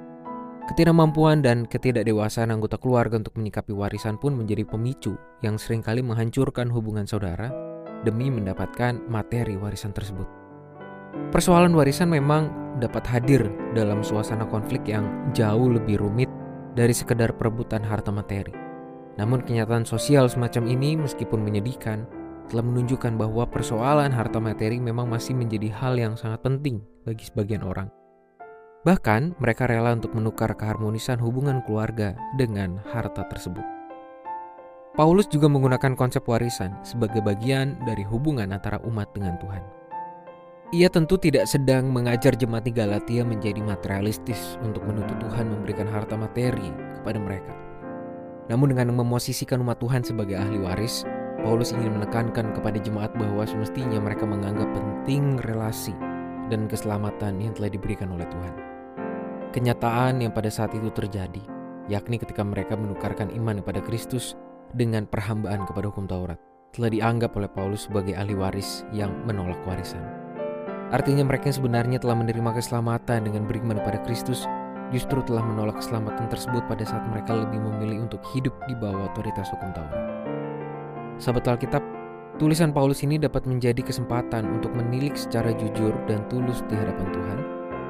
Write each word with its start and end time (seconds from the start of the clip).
Ketidakmampuan 0.73 1.45
dan 1.45 1.69
ketidakdewasaan 1.69 2.57
anggota 2.57 2.81
keluarga 2.81 3.21
untuk 3.21 3.37
menyikapi 3.37 3.69
warisan 3.77 4.17
pun 4.17 4.33
menjadi 4.33 4.65
pemicu 4.65 5.13
yang 5.45 5.61
sering 5.61 5.85
kali 5.85 6.01
menghancurkan 6.01 6.73
hubungan 6.73 7.05
saudara 7.05 7.53
demi 8.01 8.33
mendapatkan 8.33 9.05
materi 9.13 9.53
warisan 9.61 9.93
tersebut. 9.93 10.25
Persoalan 11.37 11.77
warisan 11.77 12.09
memang 12.09 12.49
dapat 12.81 13.05
hadir 13.13 13.45
dalam 13.77 14.01
suasana 14.01 14.49
konflik 14.49 14.89
yang 14.89 15.05
jauh 15.37 15.69
lebih 15.69 16.01
rumit 16.01 16.33
dari 16.73 16.97
sekedar 16.97 17.37
perebutan 17.37 17.85
harta 17.85 18.09
materi. 18.09 18.72
Namun 19.21 19.45
kenyataan 19.45 19.85
sosial 19.85 20.29
semacam 20.31 20.65
ini 20.73 20.97
meskipun 20.97 21.45
menyedihkan, 21.45 22.09
telah 22.49 22.65
menunjukkan 22.65 23.17
bahwa 23.17 23.49
persoalan 23.49 24.13
harta 24.13 24.37
materi 24.37 24.77
memang 24.77 25.09
masih 25.09 25.33
menjadi 25.33 25.73
hal 25.73 25.97
yang 25.97 26.15
sangat 26.17 26.45
penting 26.45 26.85
bagi 27.05 27.25
sebagian 27.25 27.65
orang. 27.65 27.89
Bahkan 28.83 29.39
mereka 29.39 29.71
rela 29.71 29.95
untuk 29.95 30.13
menukar 30.13 30.53
keharmonisan 30.59 31.17
hubungan 31.23 31.63
keluarga 31.63 32.19
dengan 32.35 32.83
harta 32.91 33.25
tersebut. 33.31 33.63
Paulus 34.93 35.25
juga 35.33 35.49
menggunakan 35.49 35.97
konsep 35.97 36.21
warisan 36.29 36.77
sebagai 36.85 37.25
bagian 37.25 37.81
dari 37.89 38.05
hubungan 38.05 38.53
antara 38.53 38.77
umat 38.85 39.09
dengan 39.17 39.41
Tuhan. 39.41 39.65
Ia 40.73 40.89
tentu 40.93 41.17
tidak 41.17 41.49
sedang 41.49 41.89
mengajar 41.89 42.37
jemaat 42.37 42.69
Galatia 42.69 43.25
menjadi 43.25 43.61
materialistis 43.65 44.61
untuk 44.61 44.85
menuntut 44.85 45.17
Tuhan 45.21 45.49
memberikan 45.49 45.89
harta 45.89 46.17
materi 46.17 46.69
kepada 47.01 47.17
mereka. 47.17 47.72
Namun 48.51 48.75
dengan 48.75 48.91
memosisikan 48.95 49.63
umat 49.63 49.79
Tuhan 49.79 50.03
sebagai 50.03 50.35
ahli 50.35 50.59
waris, 50.59 51.07
Paulus 51.43 51.75
ingin 51.75 51.99
menekankan 51.99 52.55
kepada 52.55 52.79
jemaat 52.79 53.15
bahwa 53.19 53.43
semestinya 53.47 53.99
mereka 53.99 54.27
menganggap 54.27 54.71
penting 54.75 55.39
relasi 55.43 55.95
dan 56.51 56.67
keselamatan 56.67 57.39
yang 57.43 57.55
telah 57.55 57.71
diberikan 57.71 58.11
oleh 58.15 58.27
Tuhan. 58.27 58.55
Kenyataan 59.53 60.23
yang 60.23 60.33
pada 60.33 60.49
saat 60.49 60.73
itu 60.73 60.89
terjadi, 60.95 61.43
yakni 61.91 62.17
ketika 62.17 62.47
mereka 62.47 62.79
menukarkan 62.79 63.29
iman 63.37 63.61
kepada 63.61 63.83
Kristus 63.85 64.39
dengan 64.73 65.05
perhambaan 65.05 65.67
kepada 65.69 65.93
hukum 65.93 66.09
Taurat, 66.09 66.39
telah 66.73 66.89
dianggap 66.89 67.37
oleh 67.37 67.51
Paulus 67.53 67.85
sebagai 67.91 68.17
ahli 68.17 68.33
waris 68.33 68.87
yang 68.97 69.13
menolak 69.29 69.61
warisan. 69.69 70.01
Artinya 70.93 71.25
mereka 71.25 71.53
yang 71.53 71.59
sebenarnya 71.61 71.99
telah 72.01 72.17
menerima 72.17 72.51
keselamatan 72.53 73.29
dengan 73.29 73.49
beriman 73.49 73.81
kepada 73.81 74.01
Kristus 74.05 74.45
justru 74.93 75.25
telah 75.25 75.43
menolak 75.43 75.81
keselamatan 75.81 76.29
tersebut 76.29 76.63
pada 76.69 76.85
saat 76.85 77.03
mereka 77.09 77.35
lebih 77.35 77.59
memilih 77.59 78.05
untuk 78.05 78.21
hidup 78.37 78.53
di 78.69 78.77
bawah 78.77 79.09
otoritas 79.11 79.49
hukum 79.51 79.73
Taurat. 79.73 79.99
Sahabat 81.17 81.49
Alkitab, 81.49 81.83
tulisan 82.37 82.71
Paulus 82.71 83.01
ini 83.03 83.17
dapat 83.17 83.49
menjadi 83.49 83.81
kesempatan 83.81 84.47
untuk 84.53 84.77
menilik 84.77 85.17
secara 85.17 85.51
jujur 85.57 85.97
dan 86.05 86.23
tulus 86.29 86.61
di 86.69 86.77
hadapan 86.77 87.09
Tuhan, 87.11 87.39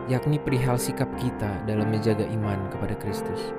yakni 0.06 0.38
perihal 0.38 0.78
sikap 0.78 1.10
kita 1.18 1.66
dalam 1.66 1.90
menjaga 1.90 2.24
iman 2.30 2.70
kepada 2.70 2.94
Kristus. 2.96 3.52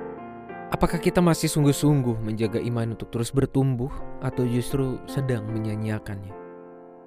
Apakah 0.72 0.98
kita 0.98 1.22
masih 1.22 1.46
sungguh-sungguh 1.46 2.18
menjaga 2.24 2.58
iman 2.58 2.98
untuk 2.98 3.12
terus 3.14 3.30
bertumbuh 3.30 3.92
atau 4.24 4.42
justru 4.42 4.98
sedang 5.06 5.46
menyanyiakannya? 5.46 6.34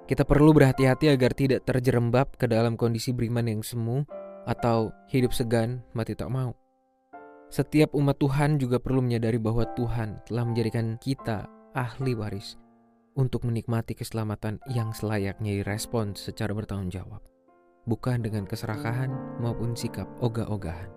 Kita 0.08 0.24
perlu 0.24 0.56
berhati-hati 0.56 1.12
agar 1.12 1.36
tidak 1.36 1.68
terjerembab 1.68 2.32
ke 2.40 2.48
dalam 2.48 2.80
kondisi 2.80 3.12
beriman 3.12 3.44
yang 3.44 3.60
semu 3.60 4.08
atau 4.48 4.88
hidup 5.12 5.36
segan 5.36 5.84
mati 5.92 6.16
tak 6.16 6.32
mau. 6.32 6.56
Setiap 7.52 7.92
umat 7.96 8.16
Tuhan 8.16 8.56
juga 8.56 8.80
perlu 8.80 9.04
menyadari 9.04 9.36
bahwa 9.36 9.68
Tuhan 9.76 10.24
telah 10.24 10.44
menjadikan 10.44 10.96
kita 11.00 11.48
ahli 11.76 12.16
waris 12.16 12.56
untuk 13.16 13.44
menikmati 13.44 13.92
keselamatan 13.92 14.60
yang 14.72 14.92
selayaknya 14.96 15.60
direspon 15.60 16.16
secara 16.16 16.52
bertanggung 16.56 16.92
jawab, 16.92 17.20
bukan 17.84 18.24
dengan 18.24 18.44
keserakahan 18.44 19.12
maupun 19.40 19.76
sikap 19.76 20.08
ogah-ogahan. 20.20 20.92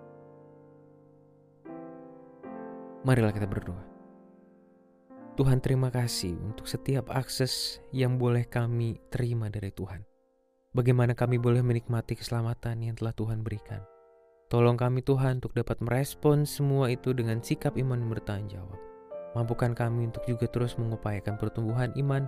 Marilah 3.02 3.34
kita 3.34 3.50
berdoa. 3.50 3.82
Tuhan 5.32 5.64
terima 5.64 5.88
kasih 5.88 6.36
untuk 6.38 6.68
setiap 6.68 7.08
akses 7.08 7.80
yang 7.90 8.20
boleh 8.20 8.44
kami 8.44 9.00
terima 9.08 9.48
dari 9.48 9.72
Tuhan. 9.72 10.11
Bagaimana 10.72 11.12
kami 11.12 11.36
boleh 11.36 11.60
menikmati 11.60 12.16
keselamatan 12.16 12.80
yang 12.80 12.96
telah 12.96 13.12
Tuhan 13.12 13.44
berikan? 13.44 13.84
Tolong 14.48 14.80
kami 14.80 15.04
Tuhan 15.04 15.44
untuk 15.44 15.52
dapat 15.52 15.76
merespon 15.84 16.48
semua 16.48 16.88
itu 16.88 17.12
dengan 17.12 17.44
sikap 17.44 17.76
iman 17.76 18.00
yang 18.00 18.08
bertanggung 18.08 18.56
jawab. 18.56 18.80
Mampukan 19.36 19.76
kami 19.76 20.08
untuk 20.08 20.24
juga 20.24 20.48
terus 20.48 20.80
mengupayakan 20.80 21.36
pertumbuhan 21.36 21.92
iman 22.00 22.24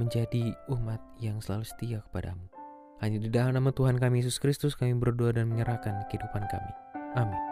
menjadi 0.00 0.56
umat 0.72 1.04
yang 1.20 1.44
selalu 1.44 1.68
setia 1.68 2.00
kepadamu. 2.08 2.48
Hanya 3.04 3.20
di 3.20 3.28
dalam 3.28 3.60
nama 3.60 3.68
Tuhan 3.68 4.00
kami 4.00 4.24
Yesus 4.24 4.40
Kristus 4.40 4.72
kami 4.72 4.96
berdoa 4.96 5.36
dan 5.36 5.52
menyerahkan 5.52 6.08
kehidupan 6.08 6.48
kami. 6.48 6.72
Amin. 7.12 7.51